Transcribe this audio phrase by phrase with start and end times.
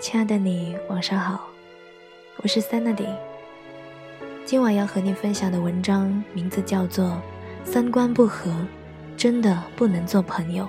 [0.00, 1.46] 亲爱的你，晚上好，
[2.38, 3.06] 我是 Sandy。
[4.46, 7.04] 今晚要和你分享的文章名字叫做
[7.64, 8.50] 《三观不合，
[9.14, 10.64] 真的不能做朋友》。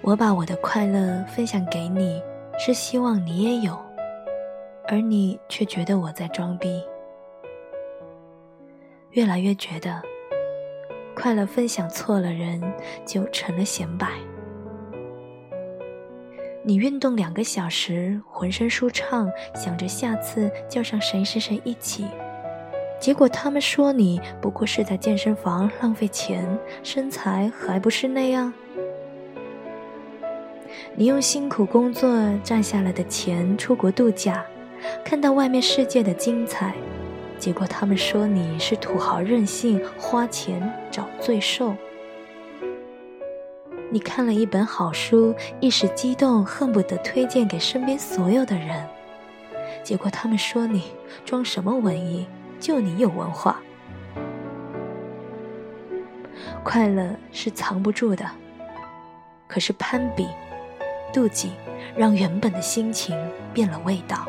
[0.00, 2.20] 我把我的快乐分享给你，
[2.58, 3.78] 是希望你也有，
[4.88, 6.82] 而你却觉得我在装逼。
[9.12, 10.02] 越来越觉得，
[11.14, 12.60] 快乐分享错了人，
[13.06, 14.08] 就成了显摆。
[16.62, 22.04] 你运动两个小时，浑身舒畅，想着下次叫上谁谁谁一起，
[23.00, 26.46] 结果他们说你不过是在健身房浪费钱，
[26.82, 28.52] 身材还不是那样。
[30.94, 32.10] 你用辛苦工作
[32.44, 34.44] 赚下来的钱出国度假，
[35.02, 36.74] 看到外面世界的精彩，
[37.38, 41.74] 结果他们说你是土豪任性，花钱找罪受。
[43.92, 48.86] 你看了一本好书，一时激动，恨不得推荐给身边所有的人。
[49.82, 50.92] 结果他们说你
[51.24, 52.28] 装什么文艺，
[52.60, 53.60] 就你有文化。
[56.62, 58.24] 快乐是藏不住的，
[59.48, 60.28] 可是攀比、
[61.12, 61.50] 妒忌，
[61.96, 63.18] 让原本的心情
[63.52, 64.24] 变了味道。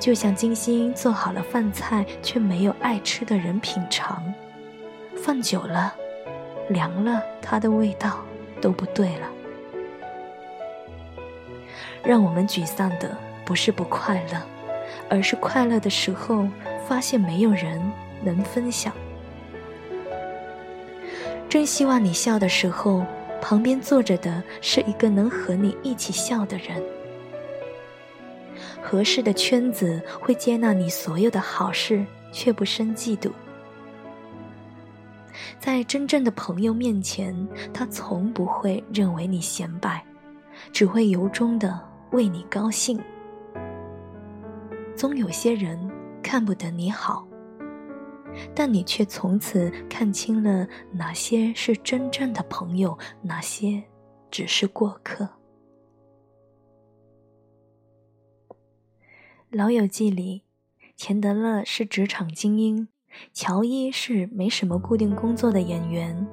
[0.00, 4.34] 就像精心做好了饭菜，却没有爱吃的人品尝，
[5.16, 5.94] 放久了。
[6.68, 8.24] 凉了，它的味道
[8.60, 9.28] 都不对了。
[12.02, 14.40] 让我们沮丧的不是不快乐，
[15.08, 16.46] 而是快乐的时候
[16.86, 17.80] 发现没有人
[18.22, 18.92] 能分享。
[21.48, 23.04] 真希望你笑的时候，
[23.40, 26.82] 旁边坐着的是一个能和你一起笑的人。
[28.82, 33.30] 合适的圈子会接纳你所有的好事，却不生嫉妒。
[35.58, 37.34] 在真正的朋友面前，
[37.72, 40.04] 他从不会认为你显摆，
[40.72, 41.80] 只会由衷的
[42.12, 43.00] 为你高兴。
[44.96, 45.90] 总有些人
[46.22, 47.26] 看不得你好，
[48.54, 53.82] 但你却从此看清了哪些是真正的朋友，哪些
[54.30, 55.24] 只是过客。
[59.50, 60.42] 《老友记》里，
[60.96, 62.88] 钱德勒是职场精英。
[63.32, 66.26] 乔伊是没什么固定工作的演员，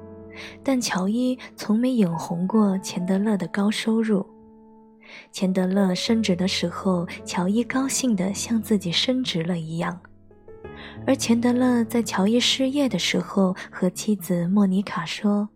[0.62, 4.26] 但乔伊从没眼红过钱德勒的高收入。
[5.30, 10.00] 钱德勒升职的时候，乔伊高兴得像自己升职了一样。
[11.06, 15.48] 而钱德勒在乔伊失业的时候，和妻子莫妮卡说：“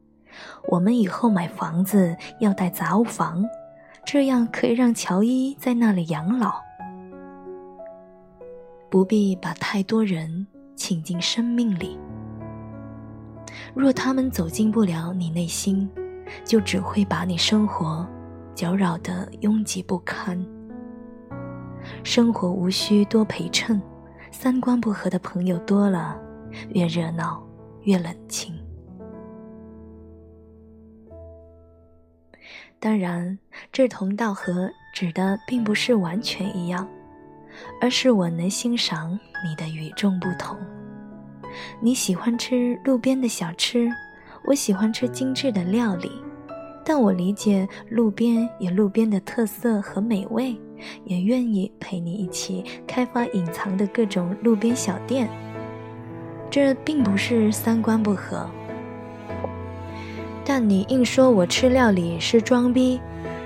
[0.69, 3.45] 我们以后买房子要带杂物房，
[4.05, 6.61] 这样可以让乔伊在那里养老，
[8.91, 11.99] 不必把太多人。”请进生命里。
[13.75, 15.91] 若他们走进不了你内心，
[16.45, 18.07] 就只会把你生活
[18.55, 20.39] 搅扰得拥挤不堪。
[22.05, 23.81] 生活无需多陪衬，
[24.31, 26.21] 三观不合的朋友多了，
[26.71, 27.43] 越热闹
[27.83, 28.55] 越冷清。
[32.79, 33.39] 当然，
[33.73, 36.89] 志同道合指的并不是完全一样。
[37.81, 40.57] 而是我能欣赏你的与众不同。
[41.81, 43.89] 你喜欢吃路边的小吃，
[44.45, 46.11] 我喜欢吃精致的料理。
[46.89, 50.57] 但我理解路边有路边的特色和美味，
[51.05, 55.29] 也愿意陪你一起开发隐藏的各种路边小店。
[56.49, 58.49] 这并不是三观不合，
[60.45, 63.01] 但你硬说我吃料理是装逼，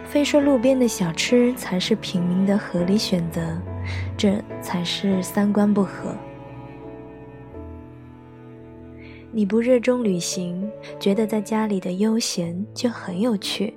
[0.04, 3.40] 非说路边的小吃才是平民的合理选择。
[4.20, 6.14] 这才是三观不合。
[9.32, 13.72] 你不热衷旅行，觉得在家里的悠闲就很有趣，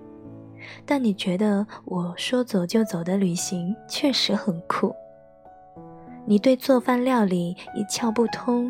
[0.85, 4.93] 但你觉得我说走就走的旅行确实很酷。
[6.25, 8.69] 你对做饭料理一窍不通，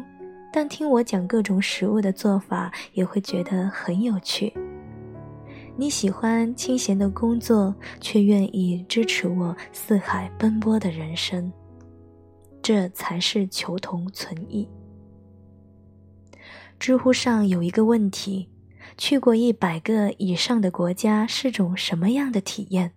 [0.51, 4.53] 但听我讲各种食物的做法也会觉得很有趣。
[5.75, 11.51] 你喜欢清闲的工作，却愿意支持我四海奔波的人生，
[12.63, 14.67] 这才是求同存异。
[16.79, 18.49] 知乎上有一个问题：
[18.97, 22.93] 去过一百个以上的国家是种什么样的体验？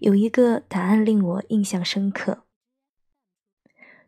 [0.00, 2.42] 有一个答案令我印象深刻：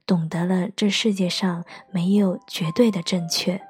[0.05, 3.63] 懂得了这世界上没有绝对的正确。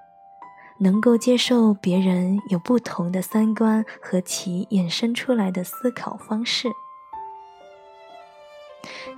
[0.81, 6.69] 能够接受别人有不同的三观和其衍生出来的思考方式，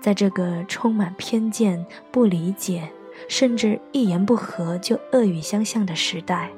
[0.00, 2.88] 在这个充满偏见、不理解，
[3.28, 6.50] 甚至一言不合就恶语相向的时代，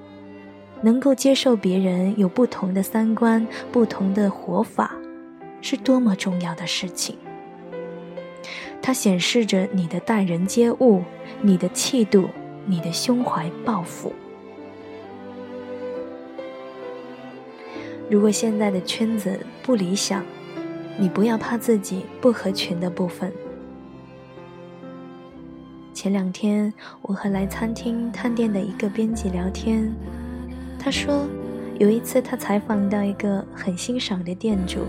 [0.81, 4.95] 能够接受别人有不同的三观、不同的活法，
[5.61, 7.17] 是多么重要的事情。
[8.81, 11.03] 它显示着你的待人接物、
[11.41, 12.29] 你的气度、
[12.67, 14.13] 你的胸怀抱负。
[18.11, 20.25] 如果现在的圈子不理想，
[20.99, 23.33] 你不要怕自己不合群的部分。
[25.95, 26.73] 前两天，
[27.03, 29.93] 我和来餐厅探店的一个编辑聊天，
[30.79, 31.27] 他说，
[31.79, 34.81] 有一次他采访到一个很欣赏的店主，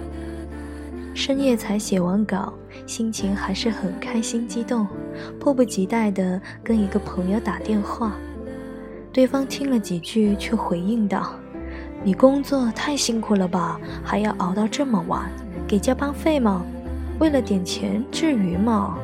[1.13, 2.53] 深夜才写完稿，
[2.87, 4.87] 心情还是很开心激动，
[5.39, 8.15] 迫不及待地跟一个朋友打电话，
[9.11, 11.35] 对方听了几句，却回应道
[12.03, 15.29] ：“你工作太辛苦了吧，还要熬到这么晚，
[15.73, 16.63] 给加班费吗？
[17.17, 18.95] 为了点钱，至于吗？”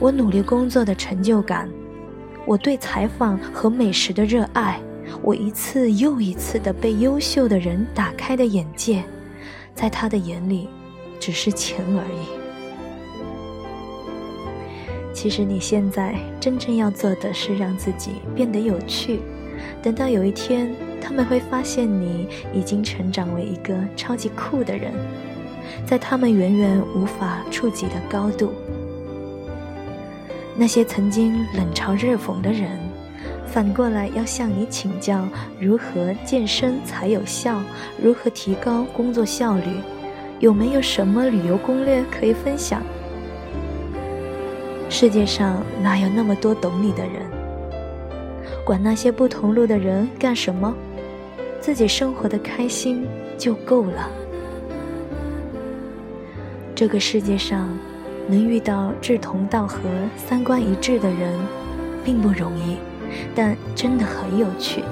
[0.00, 1.70] 我努力工作的成就感，
[2.44, 4.80] 我对采访和美食的热爱，
[5.22, 9.04] 我一次又一次的被优秀的人打开的眼界，
[9.72, 10.68] 在他的眼里，
[11.20, 12.26] 只是钱而已。
[15.14, 19.20] 其实你现在真正要做的是让自己变得有趣，
[19.80, 24.92] 等到有一天，他们会发现你已经成长为一个超级酷的人，
[25.86, 28.52] 在他们远远无法触及的高度。
[30.56, 32.78] 那些曾经冷嘲热讽的人，
[33.46, 35.26] 反过来要向你请教
[35.58, 37.60] 如何健身才有效，
[38.00, 39.64] 如何提高工作效率，
[40.38, 42.82] 有没有什么旅游攻略可以分享？
[44.88, 47.22] 世界上哪有那么多懂你的人？
[48.66, 50.74] 管那些不同路的人干什么？
[51.60, 53.06] 自己生活的开心
[53.38, 54.10] 就够了。
[56.74, 57.68] 这个世界上。
[58.28, 59.80] 能遇到志同道合、
[60.16, 61.36] 三观一致的人，
[62.04, 62.76] 并不容易，
[63.34, 64.84] 但真的很有趣。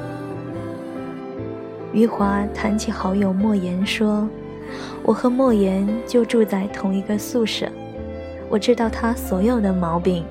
[1.92, 4.28] 余华谈起好友莫言说
[5.06, 7.70] ：“我和莫言就住在同一个宿舍，
[8.48, 10.24] 我知道他所有的毛病，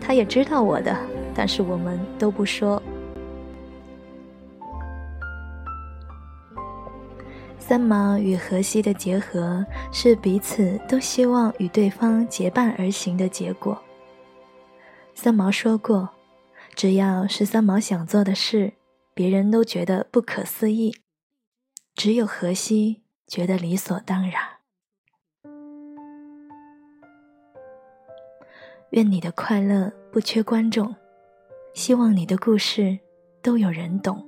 [0.00, 0.96] 他也知道我的，
[1.34, 2.80] 但是我们都不说。”
[7.70, 13.80] 三毛与荷西的结合是彼此都希望与对方结伴而行的结果。
[15.14, 16.08] 三毛说过
[16.74, 18.72] ：“只要是三毛想做的事，
[19.14, 20.96] 别人都觉得不可思议，
[21.94, 24.42] 只有荷西觉得理所当然。”
[28.90, 30.96] 愿你的快乐不缺观众，
[31.72, 32.98] 希望你的故事
[33.40, 34.26] 都有人懂。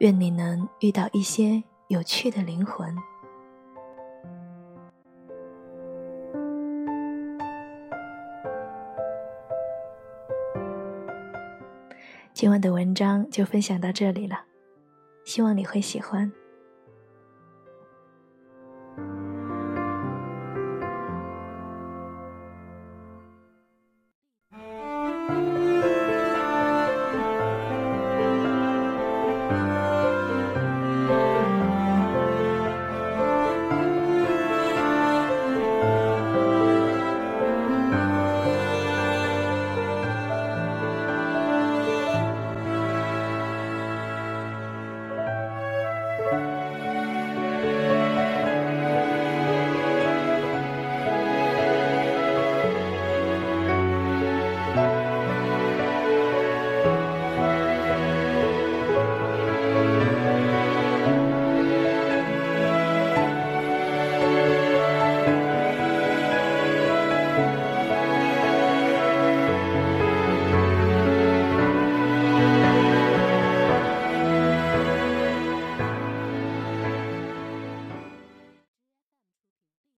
[0.00, 1.64] 愿你能遇到一些。
[1.90, 2.96] 有趣的灵魂。
[12.32, 14.44] 今晚的文章就分享到这里了，
[15.24, 16.30] 希望你会喜欢。